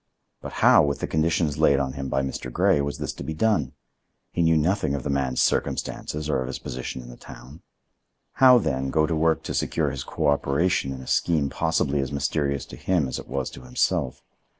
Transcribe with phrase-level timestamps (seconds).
[0.41, 2.51] But how, with the conditions laid on him by Mr.
[2.51, 3.73] Grey, was this to be done?
[4.31, 7.61] He knew nothing of the man's circumstances or of his position in the town.
[8.41, 12.65] How, then, go to work to secure his cooperation in a scheme possibly as mysterious
[12.65, 14.23] to him as it was to himself?